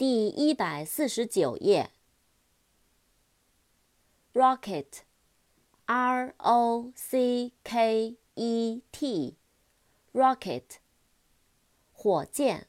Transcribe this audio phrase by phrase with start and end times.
[0.00, 1.90] 第一百四十九页。
[4.32, 10.78] rocket，r o c k e t，rocket，
[11.92, 12.68] 火箭。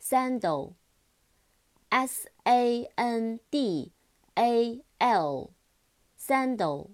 [0.00, 0.70] sandal，s
[2.44, 3.90] a n d
[4.34, 6.90] a l，sandal，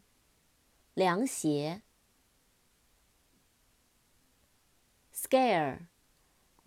[0.94, 1.82] 凉鞋。
[5.12, 5.89] scare。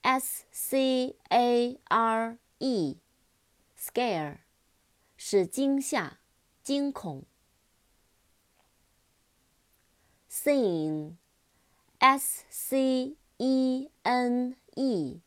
[0.03, 4.39] S C A R E，scare，
[5.15, 6.19] 使惊吓、
[6.61, 7.23] 惊恐。
[10.29, 11.15] Scene，S
[12.49, 15.21] C E N E，scene，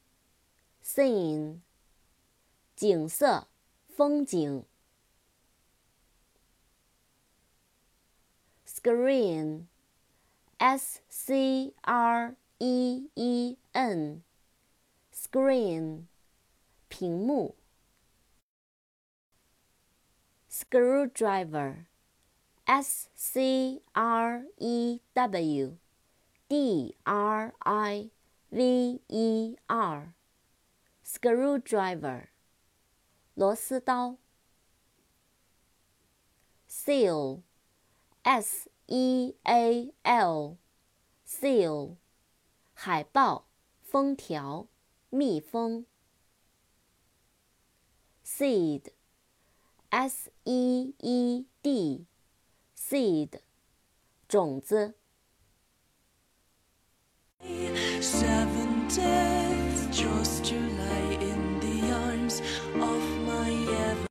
[2.77, 3.49] 景色、
[3.89, 4.67] 风景。
[8.67, 9.71] Screen，S
[11.09, 14.23] C R E E N。
[15.17, 16.09] Screen，
[16.89, 17.57] 屏幕。
[20.51, 25.79] Screwdriver，S C R E W
[26.49, 28.11] D R I
[28.51, 32.29] V E R，Screwdriver，
[33.35, 34.19] 螺丝刀。
[36.69, 41.97] Seal，S E A L，Seal，
[42.75, 43.47] 海报、
[43.81, 44.69] 封条。
[45.17, 45.87] 蜜蜂
[48.23, 48.93] ，seed，s
[50.45, 53.41] e e d，seed，
[54.29, 54.95] 种子。